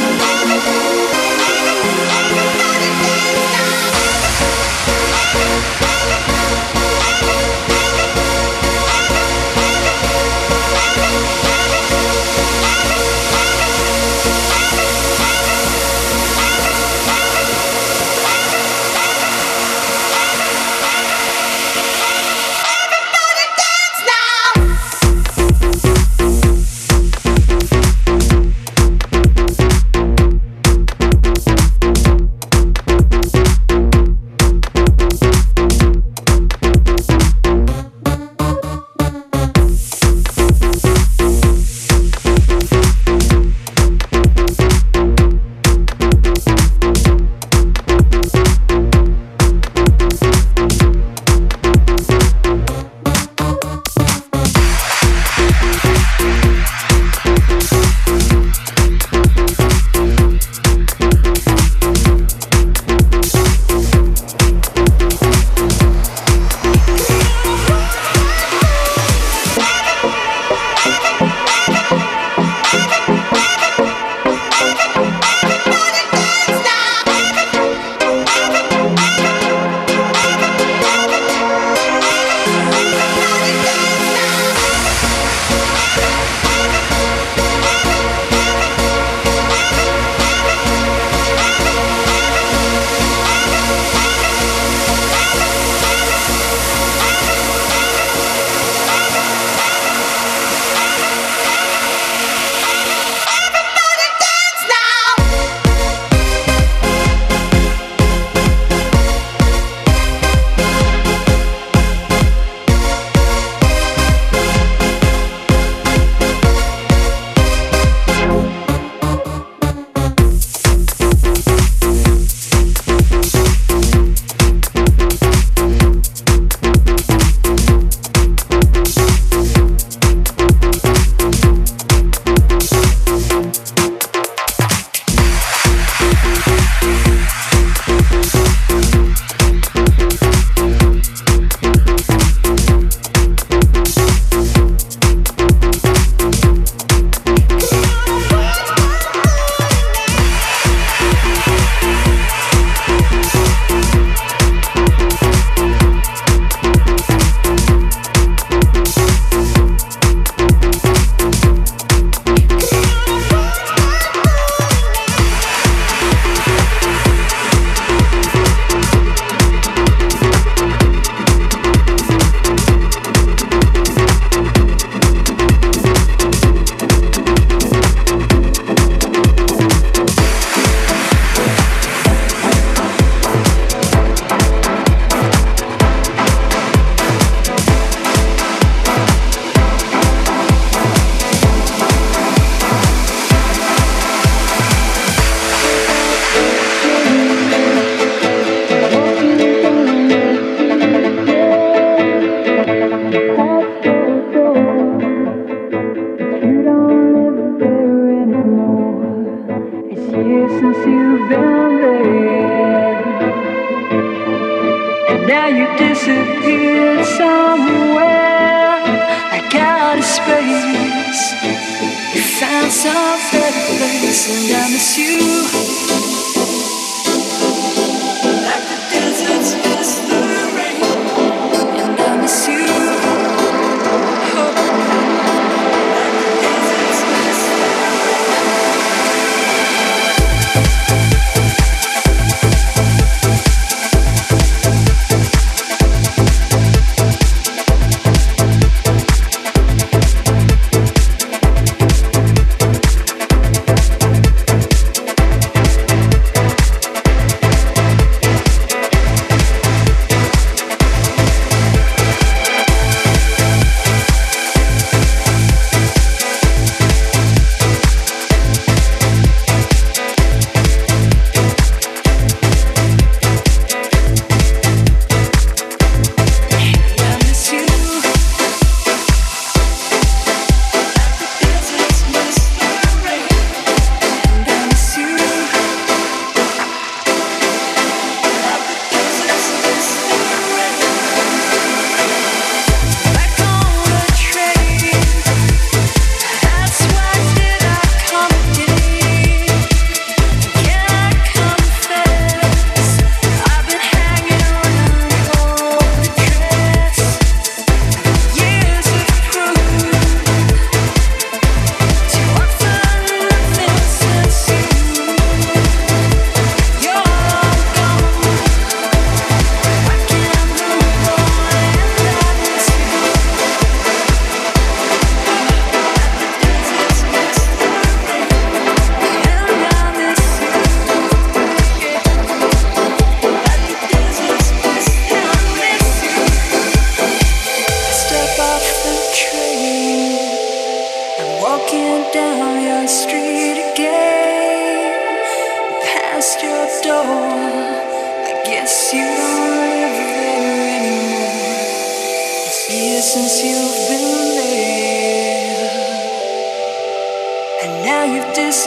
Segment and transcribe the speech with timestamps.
[0.00, 0.37] Thank.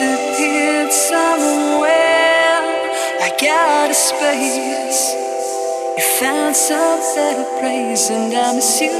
[0.02, 2.62] disappeared somewhere
[3.20, 5.14] like out of space.
[5.96, 8.98] You found some better place, and I miss you.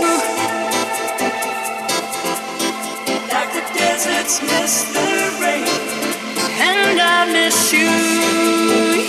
[3.34, 5.06] Like the deserts miss the
[5.42, 5.66] rain,
[6.70, 7.90] and I miss you,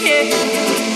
[0.08, 0.93] yeah.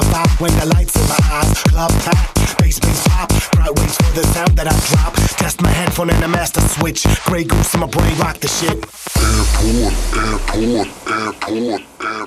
[0.00, 1.62] the pop when the lights in my eyes.
[1.64, 3.30] Club tap, bass bass pop.
[3.54, 5.14] Crowd waits for the sound that I drop.
[5.38, 7.06] Test my headphone and a master switch.
[7.24, 8.78] Grey goose in my brain, rock the shit.
[9.20, 9.76] Airport,
[10.16, 11.82] airport, airport, airport,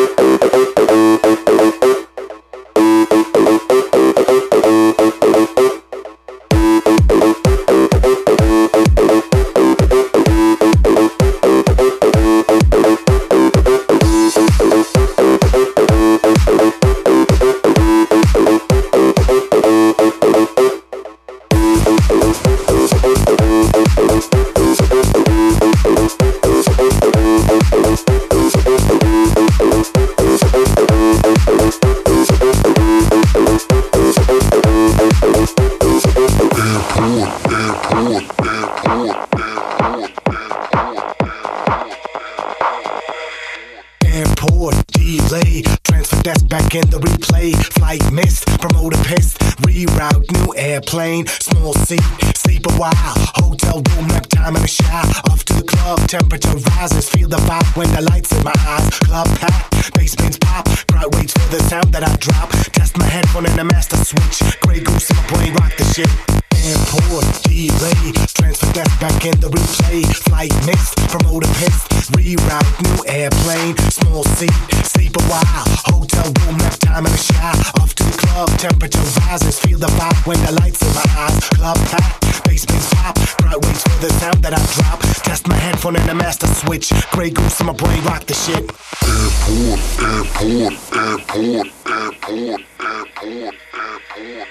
[63.35, 64.59] And the master switch.
[64.61, 66.46] Grey goose in my brain, rock the shit.
[66.67, 70.03] Airport, delay, transfer desk back in the replay.
[70.27, 71.87] Flight missed, promoter pissed.
[72.11, 74.51] Reroute, new airplane, small seat,
[74.83, 75.63] sleep a while.
[75.87, 77.55] Hotel room, nap time in the shower.
[77.79, 79.57] Off to the club, temperature rises.
[79.59, 81.39] Feel the vibe when the lights in my eyes.
[81.55, 83.15] Club packed, basements pop.
[83.39, 84.99] Crowd waits for the sound that I drop.
[85.23, 86.91] Test my headphone and the master switch.
[87.11, 88.67] Grey goose in my brain, rock the shit.
[89.07, 94.47] Airport, airport, airport, airport, airport, airport.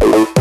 [0.00, 0.37] Step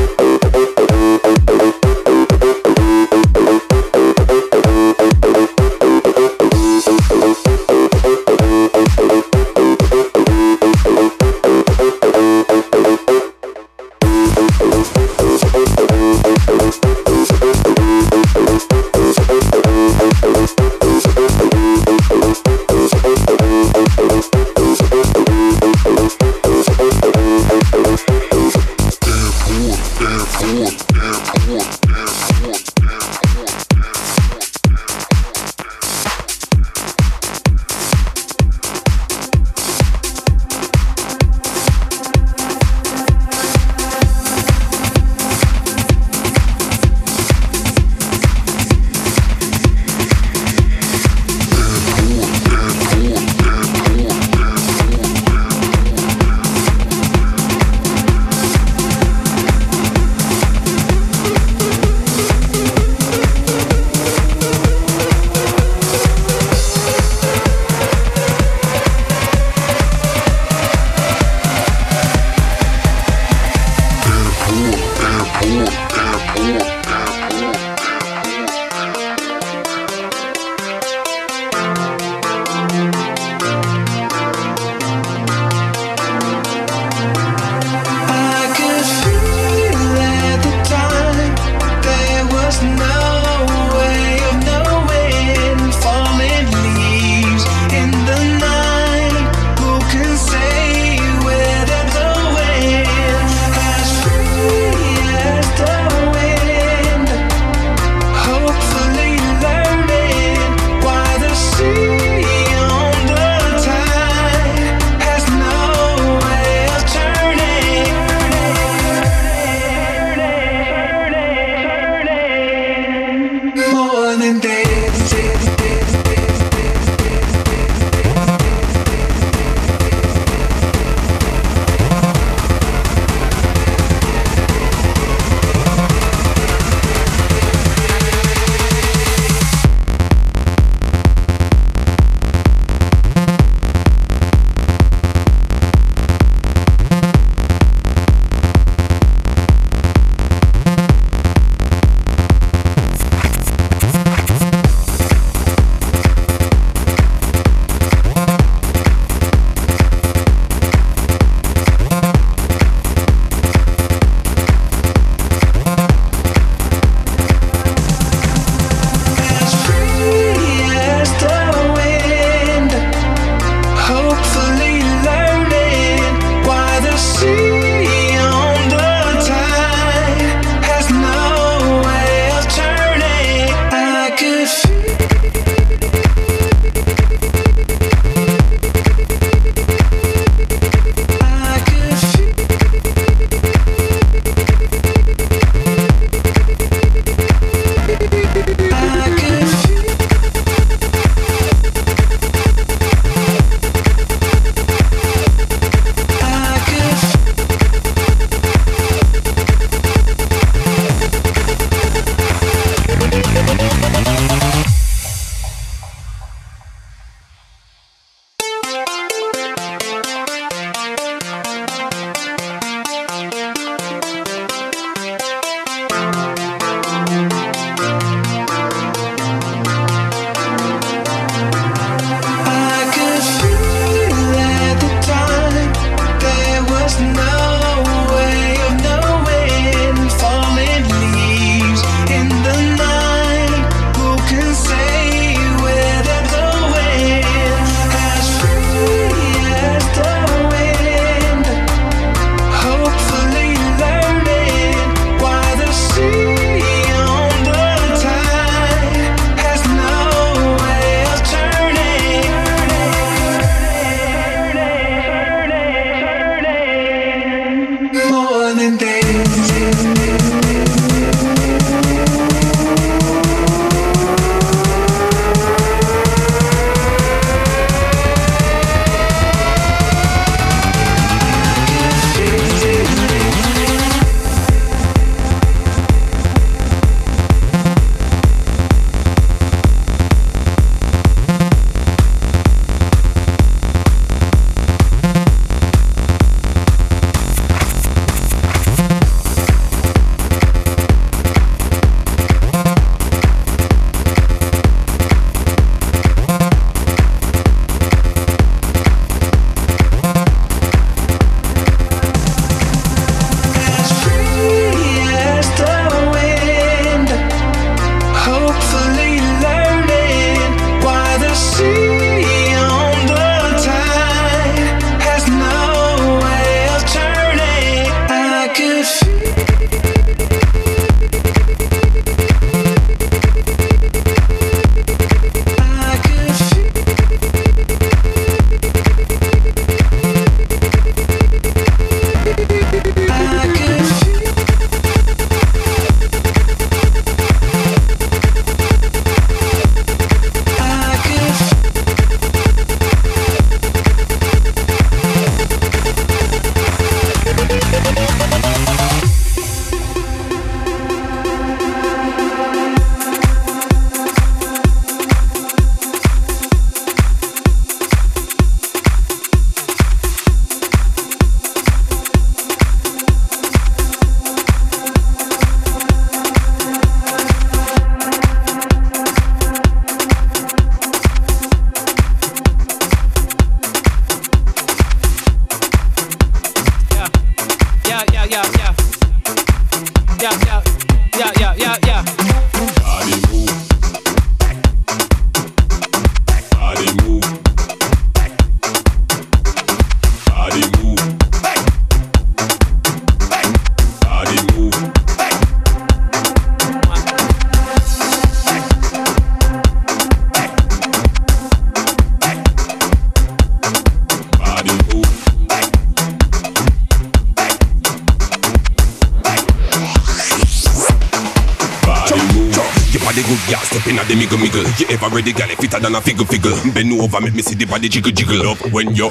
[424.90, 425.48] ever ready, gal?
[425.50, 426.56] Fitter than a figure figure.
[426.74, 429.10] Bend over, make me see the body jiggle jiggle up when you.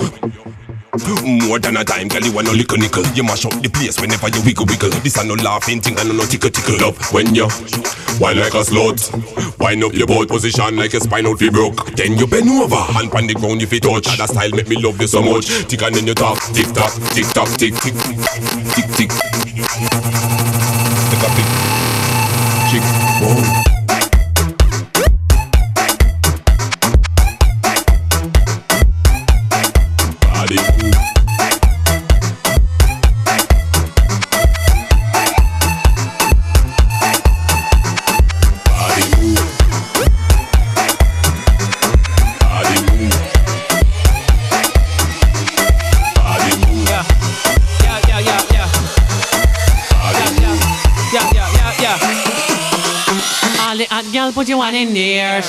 [1.23, 3.05] More than a time, girl, you want no lickle nickel.
[3.13, 4.91] You mash up the place whenever you wiggle wiggle.
[5.05, 7.49] This a no laughing thing and no tickle tickle up when you
[8.19, 9.13] wine like a slut.
[9.61, 11.85] Wind up your boat position like a spinal fee broke.
[11.97, 14.07] Then you bend over, hand on the ground if you touch.
[14.17, 15.47] That style make me love you so much.
[15.69, 17.95] Tick and then you talk, tick tock, tick tock, tick tick,
[18.73, 19.11] tick tick.
[21.07, 21.49] Tick a tick,
[22.71, 22.85] chick,
[23.21, 23.66] whoa.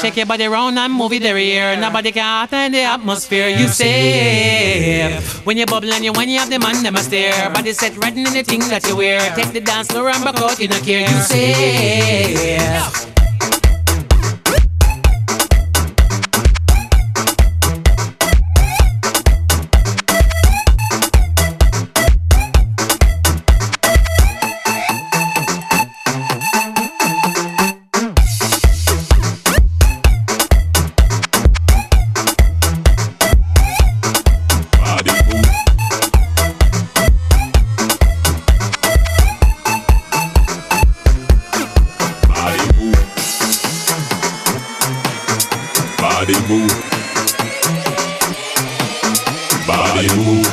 [0.02, 1.76] Shake your body round and move it there here.
[1.76, 3.48] Nobody can in the atmosphere.
[3.48, 7.50] You say when you bubble and you when you have the man, them a stare.
[7.52, 9.20] Body set right in the thing that you wear.
[9.36, 11.10] Take the dance floor and back out in a care.
[11.10, 13.07] You say.
[49.68, 50.48] Body move.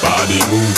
[0.00, 0.74] Body move.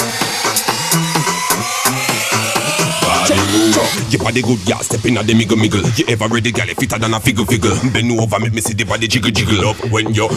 [3.00, 4.12] Body move.
[4.12, 4.78] Your body good, yeah.
[4.78, 5.98] Step in at the miggle miggle.
[5.98, 6.66] You ever ready, gal?
[6.66, 7.70] Fitter than a figure figure.
[7.92, 10.28] Bend over, make me see the body jiggle jiggle up when you.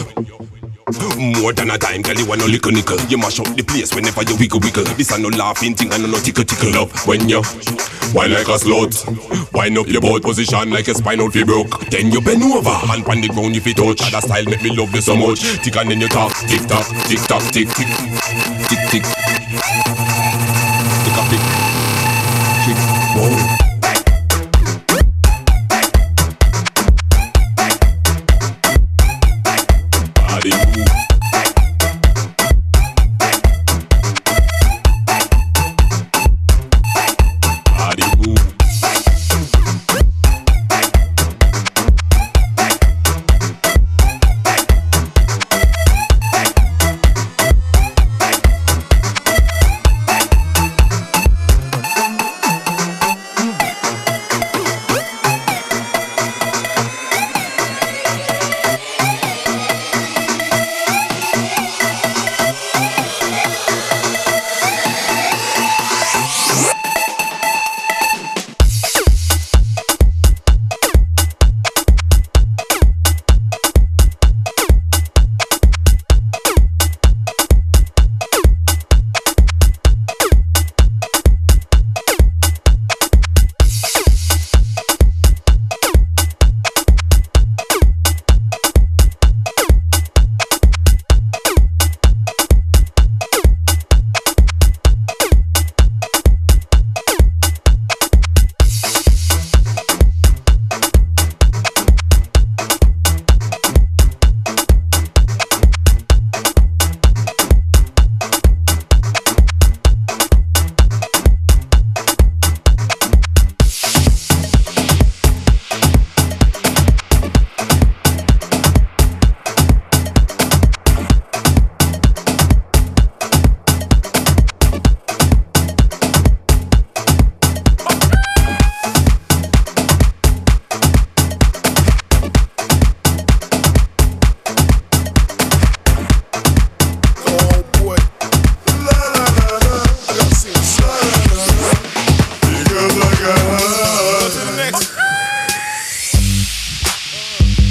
[0.90, 2.98] More than a time, girl, you want no lickle nickel.
[3.06, 4.84] You mash up the place whenever you wiggle wiggle.
[4.98, 7.42] This a no laughing thing and no tickle tickle up when you
[8.12, 8.90] wine like a slut.
[9.52, 11.78] Wind up your boat position like a spinal fee broke.
[11.90, 14.10] Then you bend over, hand on the ground if you touch.
[14.10, 15.42] That style make me love you so much.
[15.62, 17.90] Tick and then you talk, tick tock, tick tock, tick tick,
[18.66, 19.04] tick tick,